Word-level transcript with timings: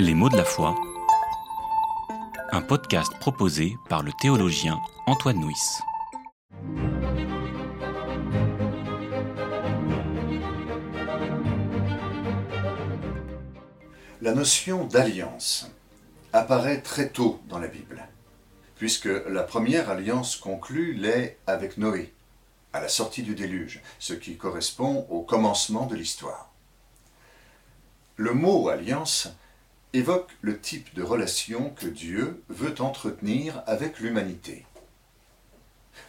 Les 0.00 0.14
mots 0.14 0.28
de 0.28 0.36
la 0.36 0.44
foi. 0.44 0.76
Un 2.52 2.62
podcast 2.62 3.12
proposé 3.18 3.74
par 3.88 4.04
le 4.04 4.12
théologien 4.12 4.78
Antoine 5.06 5.40
Nuis. 5.40 5.56
La 14.22 14.34
notion 14.34 14.84
d'alliance 14.84 15.68
apparaît 16.32 16.80
très 16.80 17.08
tôt 17.08 17.40
dans 17.48 17.58
la 17.58 17.66
Bible, 17.66 18.06
puisque 18.76 19.08
la 19.28 19.42
première 19.42 19.90
alliance 19.90 20.36
conclue 20.36 20.92
l'est 20.92 21.38
avec 21.48 21.76
Noé, 21.76 22.14
à 22.72 22.80
la 22.80 22.88
sortie 22.88 23.24
du 23.24 23.34
déluge, 23.34 23.82
ce 23.98 24.14
qui 24.14 24.36
correspond 24.36 25.08
au 25.10 25.22
commencement 25.22 25.86
de 25.86 25.96
l'histoire. 25.96 26.52
Le 28.14 28.32
mot 28.32 28.68
alliance 28.68 29.28
évoque 29.92 30.30
le 30.42 30.60
type 30.60 30.94
de 30.94 31.02
relation 31.02 31.70
que 31.70 31.86
Dieu 31.86 32.42
veut 32.48 32.80
entretenir 32.80 33.62
avec 33.66 34.00
l'humanité. 34.00 34.66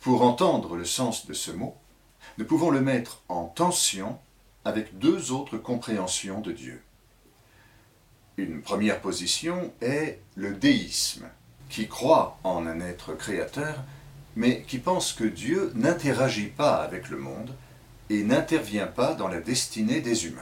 Pour 0.00 0.22
entendre 0.22 0.76
le 0.76 0.84
sens 0.84 1.26
de 1.26 1.34
ce 1.34 1.50
mot, 1.50 1.76
nous 2.38 2.44
pouvons 2.44 2.70
le 2.70 2.80
mettre 2.80 3.22
en 3.28 3.44
tension 3.44 4.18
avec 4.64 4.98
deux 4.98 5.32
autres 5.32 5.58
compréhensions 5.58 6.40
de 6.40 6.52
Dieu. 6.52 6.82
Une 8.36 8.62
première 8.62 9.00
position 9.00 9.72
est 9.80 10.20
le 10.34 10.54
déisme, 10.54 11.28
qui 11.68 11.86
croit 11.86 12.38
en 12.42 12.66
un 12.66 12.80
être 12.80 13.14
créateur, 13.14 13.76
mais 14.36 14.62
qui 14.62 14.78
pense 14.78 15.12
que 15.12 15.24
Dieu 15.24 15.72
n'interagit 15.74 16.48
pas 16.48 16.76
avec 16.76 17.10
le 17.10 17.18
monde 17.18 17.54
et 18.08 18.22
n'intervient 18.24 18.86
pas 18.86 19.14
dans 19.14 19.28
la 19.28 19.40
destinée 19.40 20.00
des 20.00 20.26
humains. 20.26 20.40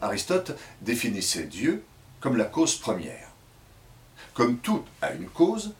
Aristote 0.00 0.52
définissait 0.80 1.44
Dieu 1.44 1.84
comme 2.20 2.36
la 2.36 2.44
cause 2.44 2.76
première. 2.76 3.28
Comme 4.34 4.58
tout 4.58 4.84
a 5.02 5.12
une 5.12 5.28
cause, 5.28 5.74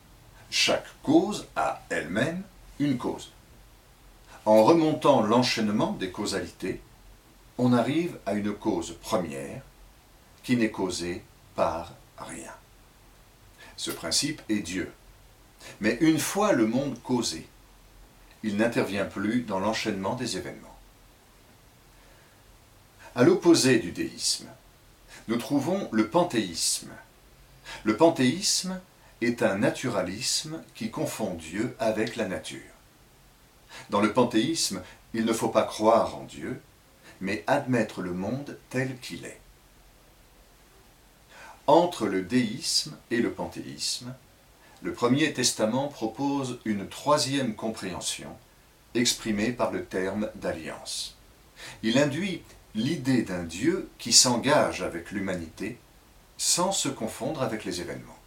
chaque 0.51 0.87
cause 1.03 1.47
a 1.57 1.83
elle-même 1.89 2.43
une 2.79 2.99
cause. 2.99 3.31
En 4.45 4.65
remontant 4.65 5.23
l'enchaînement 5.23 5.93
des 5.93 6.11
causalités, 6.11 6.81
on 7.59 7.73
arrive 7.73 8.19
à 8.27 8.33
une 8.33 8.53
cause 8.53 8.97
première 9.03 9.63
qui 10.43 10.57
n'est 10.57 10.71
causée 10.71 11.23
par 11.55 11.93
rien. 12.19 12.53
Ce 13.77 13.91
principe 13.91 14.43
est 14.49 14.61
Dieu. 14.61 14.93
Mais 15.81 15.99
une 16.01 16.19
fois 16.19 16.53
le 16.53 16.67
monde 16.67 17.01
causé, 17.03 17.47
il 18.43 18.57
n'intervient 18.57 19.05
plus 19.05 19.43
dans 19.43 19.61
l'enchaînement 19.61 20.15
des 20.15 20.39
événements. 20.39 20.79
À 23.17 23.25
l'opposé 23.25 23.81
du 23.81 23.91
déisme, 23.91 24.47
nous 25.27 25.37
trouvons 25.37 25.89
le 25.91 26.09
panthéisme. 26.09 26.93
Le 27.83 27.97
panthéisme 27.97 28.81
est 29.21 29.43
un 29.43 29.59
naturalisme 29.59 30.63
qui 30.77 30.93
confond 30.93 31.35
Dieu 31.35 31.75
avec 31.81 32.15
la 32.15 32.29
nature. 32.29 32.61
Dans 33.91 34.01
le 34.01 34.13
panthéisme, 34.13 34.81
il 35.13 35.25
ne 35.25 35.33
faut 35.33 35.49
pas 35.49 35.65
croire 35.65 36.17
en 36.17 36.23
Dieu, 36.23 36.61
mais 37.21 37.43
admettre 37.49 38.01
le 38.01 38.13
monde 38.13 38.57
tel 38.71 38.97
qu'il 39.01 39.25
est. 39.25 39.41
Entre 41.67 42.07
le 42.07 42.23
déisme 42.23 42.97
et 43.11 43.19
le 43.19 43.33
panthéisme, 43.33 44.15
le 44.83 44.93
Premier 44.93 45.33
Testament 45.33 45.89
propose 45.89 46.61
une 46.65 46.89
troisième 46.89 47.57
compréhension, 47.57 48.37
exprimée 48.95 49.51
par 49.51 49.73
le 49.73 49.85
terme 49.85 50.31
d'alliance. 50.37 51.17
Il 51.83 51.99
induit 51.99 52.43
l'idée 52.75 53.23
d'un 53.23 53.43
Dieu 53.43 53.91
qui 53.99 54.13
s'engage 54.13 54.83
avec 54.83 55.11
l'humanité 55.11 55.79
sans 56.37 56.73
se 56.73 56.89
confondre 56.89 57.43
avec 57.43 57.65
les 57.65 57.81
événements. 57.81 58.19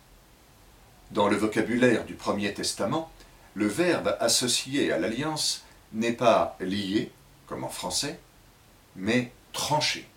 Dans 1.12 1.28
le 1.28 1.36
vocabulaire 1.36 2.06
du 2.06 2.16
Premier 2.16 2.54
Testament, 2.54 3.12
le 3.56 3.68
verbe 3.68 4.18
associé 4.20 4.92
à 4.92 4.98
l'alliance 4.98 5.64
n'est 5.94 6.14
pas 6.14 6.58
lié, 6.60 7.12
comme 7.48 7.64
en 7.64 7.70
français, 7.70 8.20
mais 8.96 9.32
tranché. 9.52 10.08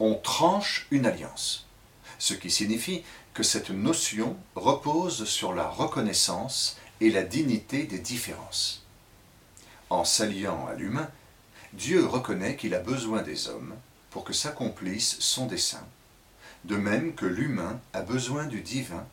On 0.00 0.14
tranche 0.14 0.86
une 0.90 1.06
alliance, 1.06 1.66
ce 2.18 2.34
qui 2.34 2.50
signifie 2.50 3.02
que 3.34 3.42
cette 3.42 3.70
notion 3.70 4.36
repose 4.54 5.24
sur 5.24 5.54
la 5.54 5.68
reconnaissance 5.68 6.78
et 7.00 7.10
la 7.10 7.22
dignité 7.22 7.84
des 7.84 7.98
différences. 7.98 8.84
En 9.90 10.04
s'alliant 10.04 10.66
à 10.66 10.74
l'humain, 10.74 11.10
Dieu 11.74 12.06
reconnaît 12.06 12.56
qu'il 12.56 12.74
a 12.74 12.78
besoin 12.78 13.22
des 13.22 13.48
hommes 13.48 13.74
pour 14.10 14.22
que 14.22 14.32
s'accomplisse 14.32 15.18
son 15.18 15.46
dessein, 15.46 15.84
de 16.64 16.76
même 16.76 17.14
que 17.14 17.26
l'humain 17.26 17.80
a 17.92 18.02
besoin 18.02 18.46
du 18.46 18.60
divin 18.60 19.04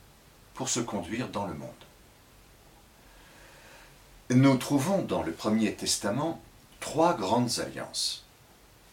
pour 0.53 0.69
se 0.69 0.79
conduire 0.79 1.29
dans 1.29 1.47
le 1.47 1.55
monde. 1.55 1.69
Nous 4.29 4.57
trouvons 4.57 5.01
dans 5.01 5.23
le 5.23 5.31
Premier 5.31 5.73
Testament 5.73 6.39
trois 6.79 7.15
grandes 7.15 7.59
alliances, 7.59 8.25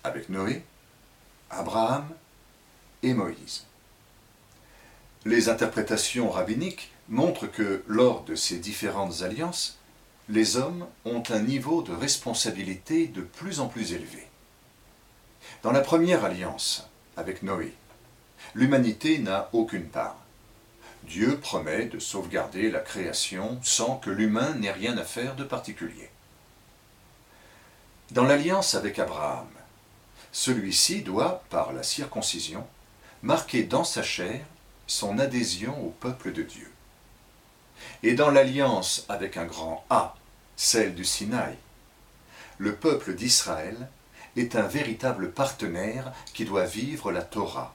avec 0.02 0.30
Noé, 0.30 0.64
Abraham 1.50 2.08
et 3.02 3.12
Moïse. 3.12 3.64
Les 5.26 5.50
interprétations 5.50 6.30
rabbiniques 6.30 6.90
montrent 7.10 7.46
que 7.46 7.84
lors 7.86 8.24
de 8.24 8.34
ces 8.34 8.58
différentes 8.58 9.22
alliances, 9.22 9.77
les 10.30 10.56
hommes 10.56 10.86
ont 11.06 11.22
un 11.30 11.40
niveau 11.40 11.82
de 11.82 11.92
responsabilité 11.92 13.06
de 13.06 13.22
plus 13.22 13.60
en 13.60 13.68
plus 13.68 13.92
élevé. 13.92 14.26
Dans 15.62 15.72
la 15.72 15.80
première 15.80 16.24
alliance 16.24 16.86
avec 17.16 17.42
Noé, 17.42 17.72
l'humanité 18.54 19.18
n'a 19.18 19.48
aucune 19.52 19.88
part. 19.88 20.18
Dieu 21.04 21.38
promet 21.38 21.86
de 21.86 21.98
sauvegarder 21.98 22.70
la 22.70 22.80
création 22.80 23.58
sans 23.62 23.96
que 23.96 24.10
l'humain 24.10 24.54
n'ait 24.54 24.72
rien 24.72 24.98
à 24.98 25.04
faire 25.04 25.34
de 25.34 25.44
particulier. 25.44 26.10
Dans 28.10 28.24
l'alliance 28.24 28.74
avec 28.74 28.98
Abraham, 28.98 29.48
celui-ci 30.30 31.02
doit, 31.02 31.42
par 31.48 31.72
la 31.72 31.82
circoncision, 31.82 32.66
marquer 33.22 33.62
dans 33.62 33.84
sa 33.84 34.02
chair 34.02 34.44
son 34.86 35.18
adhésion 35.18 35.82
au 35.82 35.90
peuple 35.90 36.32
de 36.32 36.42
Dieu. 36.42 36.70
Et 38.02 38.14
dans 38.14 38.30
l'alliance 38.30 39.06
avec 39.08 39.36
un 39.36 39.46
grand 39.46 39.84
A 39.88 40.14
celle 40.58 40.94
du 40.96 41.04
Sinaï. 41.04 41.56
Le 42.58 42.74
peuple 42.74 43.14
d'Israël 43.14 43.88
est 44.36 44.56
un 44.56 44.66
véritable 44.66 45.30
partenaire 45.30 46.12
qui 46.34 46.44
doit 46.44 46.64
vivre 46.64 47.12
la 47.12 47.22
Torah, 47.22 47.74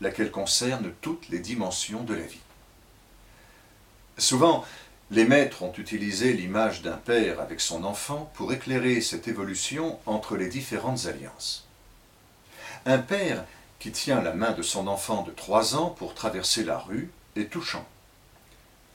laquelle 0.00 0.30
concerne 0.30 0.92
toutes 1.02 1.28
les 1.28 1.38
dimensions 1.38 2.02
de 2.02 2.14
la 2.14 2.24
vie. 2.24 2.40
Souvent, 4.16 4.64
les 5.10 5.26
maîtres 5.26 5.62
ont 5.62 5.74
utilisé 5.74 6.32
l'image 6.32 6.80
d'un 6.80 6.96
père 6.96 7.38
avec 7.38 7.60
son 7.60 7.84
enfant 7.84 8.30
pour 8.34 8.52
éclairer 8.52 9.02
cette 9.02 9.28
évolution 9.28 10.00
entre 10.06 10.36
les 10.36 10.48
différentes 10.48 11.04
alliances. 11.06 11.68
Un 12.86 12.98
père 12.98 13.44
qui 13.78 13.92
tient 13.92 14.22
la 14.22 14.32
main 14.32 14.52
de 14.52 14.62
son 14.62 14.86
enfant 14.86 15.22
de 15.22 15.32
trois 15.32 15.76
ans 15.76 15.90
pour 15.90 16.14
traverser 16.14 16.64
la 16.64 16.78
rue 16.78 17.10
est 17.36 17.50
touchant 17.50 17.86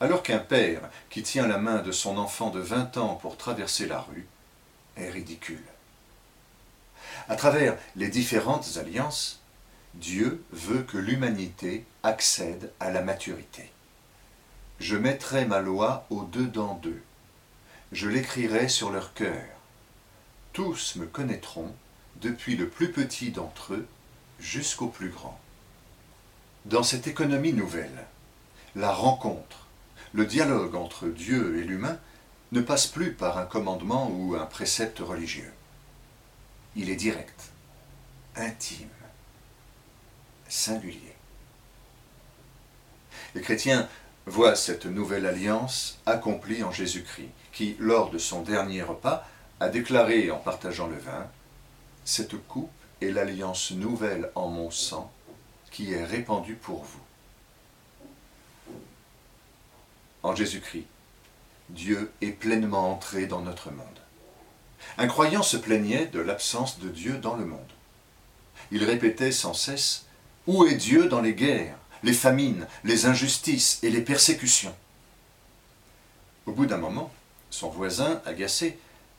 alors 0.01 0.23
qu'un 0.23 0.39
père 0.39 0.81
qui 1.12 1.22
tient 1.22 1.47
la 1.47 1.59
main 1.59 1.84
de 1.84 1.91
son 1.91 2.17
enfant 2.17 2.50
de 2.50 2.59
20 2.59 2.97
ans 2.97 3.16
pour 3.16 3.38
traverser 3.38 3.85
la 3.85 4.01
rue 4.01 4.25
est 4.97 5.12
ridicule. 5.12 5.63
À 7.29 7.35
travers 7.35 7.78
les 7.95 8.07
différentes 8.07 8.78
alliances, 8.78 9.39
Dieu 9.94 10.44
veut 10.51 10.81
que 10.81 10.97
l'humanité 10.97 11.85
accède 12.01 12.72
à 12.79 12.89
la 12.89 13.03
maturité. 13.03 13.72
Je 14.79 14.97
mettrai 14.97 15.45
ma 15.45 15.59
loi 15.59 16.07
au-dedans 16.09 16.79
d'eux. 16.81 17.03
Je 17.91 18.09
l'écrirai 18.09 18.69
sur 18.69 18.89
leur 18.89 19.13
cœur. 19.13 19.45
Tous 20.51 20.95
me 20.95 21.06
connaîtront, 21.06 21.72
depuis 22.22 22.56
le 22.56 22.68
plus 22.68 22.91
petit 22.91 23.29
d'entre 23.29 23.75
eux 23.75 23.88
jusqu'au 24.39 24.88
plus 24.88 25.09
grand. 25.09 25.39
Dans 26.65 26.83
cette 26.83 27.06
économie 27.06 27.53
nouvelle, 27.53 28.06
la 28.75 28.92
rencontre, 28.92 29.68
le 30.13 30.25
dialogue 30.25 30.75
entre 30.75 31.08
Dieu 31.08 31.60
et 31.60 31.63
l'humain 31.63 31.98
ne 32.52 32.62
passe 32.62 32.88
plus 32.88 33.13
par 33.13 33.38
un 33.38 33.46
commandement 33.46 34.10
ou 34.12 34.36
un 34.36 34.46
précepte 34.46 35.00
religieux. 35.00 35.52
Il 36.75 36.90
est 36.90 36.96
direct, 36.96 37.52
intime, 38.36 38.90
singulier. 40.48 41.16
Les 43.36 43.42
chrétiens 43.42 43.88
voient 44.25 44.56
cette 44.56 44.86
nouvelle 44.86 45.25
alliance 45.25 46.00
accomplie 46.06 46.63
en 46.63 46.72
Jésus-Christ, 46.72 47.30
qui, 47.54 47.75
lors 47.80 48.10
de 48.10 48.18
son 48.18 48.42
dernier 48.42 48.81
repas, 48.81 49.28
a 49.60 49.69
déclaré 49.69 50.31
en 50.31 50.38
partageant 50.38 50.88
le 50.88 50.98
vin, 50.98 51.28
Cette 52.04 52.36
coupe 52.48 52.72
est 53.00 53.12
l'alliance 53.12 53.72
nouvelle 53.72 54.31
en 54.36 54.48
mon 54.48 54.72
sang 54.72 55.12
qui 55.69 55.94
est 55.94 56.04
répandue 56.04 56.56
pour 56.56 56.84
vous. 56.84 57.11
En 60.23 60.35
Jésus-Christ, 60.35 60.85
Dieu 61.69 62.12
est 62.21 62.31
pleinement 62.31 62.91
entré 62.91 63.27
dans 63.27 63.41
notre 63.41 63.71
monde. 63.71 63.88
Un 64.97 65.07
croyant 65.07 65.44
se 65.44 65.57
plaignait 65.57 66.07
de 66.07 66.19
l'absence 66.19 66.79
de 66.79 66.89
Dieu 66.89 67.18
dans 67.18 67.35
le 67.35 67.45
monde. 67.45 67.59
Il 68.71 68.83
répétait 68.83 69.31
sans 69.31 69.53
cesse 69.53 70.06
Où 70.47 70.65
est 70.65 70.75
Dieu 70.75 71.07
dans 71.07 71.21
les 71.21 71.33
guerres, 71.33 71.77
les 72.03 72.13
famines, 72.13 72.68
les 72.83 73.06
injustices 73.06 73.79
et 73.83 73.89
les 73.89 74.01
persécutions? 74.01 74.75
Au 76.45 76.51
bout 76.51 76.65
d'un 76.65 76.77
moment, 76.77 77.12
son 77.50 77.69
voisin, 77.69 78.21
agacé, 78.25 78.77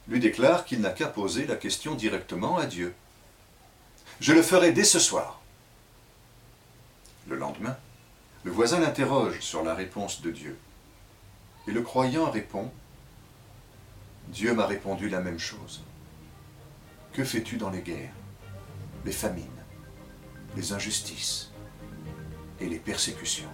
lui 0.09 0.21
déclare 0.21 0.65
qu'il 0.65 0.81
n'a 0.81 0.91
qu'à 0.91 1.07
poser 1.07 1.47
la 1.47 1.57
question 1.57 1.95
directement 1.95 2.59
à 2.59 2.67
Dieu. 2.67 2.95
Je 4.21 4.33
le 4.33 4.43
ferai 4.43 4.73
dès 4.73 4.85
ce 4.85 4.99
soir. 4.99 5.41
Le 7.29 7.37
lendemain, 7.37 7.77
le 8.45 8.51
voisin 8.51 8.81
l'interroge 8.81 9.41
sur 9.41 9.63
la 9.63 9.75
réponse 9.75 10.23
de 10.23 10.31
Dieu. 10.31 10.59
Et 11.69 11.71
le 11.71 11.83
croyant 11.83 12.31
répond, 12.31 12.71
Dieu 14.29 14.53
m'a 14.55 14.67
répondu 14.67 15.09
la 15.09 15.21
même 15.21 15.39
chose. 15.39 15.83
Que 17.13 17.25
fais-tu 17.25 17.57
dans 17.57 17.71
les 17.71 17.83
guerres, 17.83 18.13
les 19.05 19.13
famines, 19.13 19.45
les 20.57 20.73
injustices 20.73 21.51
et 22.61 22.69
les 22.69 22.79
persécutions? 22.79 23.51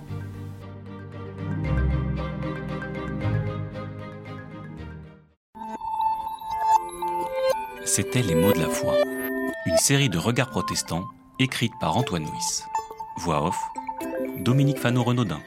C'était 7.85 8.23
Les 8.23 8.35
mots 8.35 8.53
de 8.53 8.61
la 8.61 8.69
foi, 8.69 8.95
une 9.67 9.77
série 9.79 10.09
de 10.09 10.19
regards 10.19 10.51
protestants 10.51 11.05
écrite 11.39 11.73
par 11.81 11.97
Antoine 11.97 12.25
Nuis. 12.25 12.63
Voix 13.17 13.45
off, 13.45 13.61
Dominique 14.39 14.79
Fano-Renaudin. 14.79 15.41